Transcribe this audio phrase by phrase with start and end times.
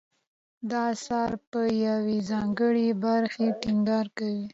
[0.69, 4.45] دا اثر په یوې ځانګړې برخې ټینګار کوي.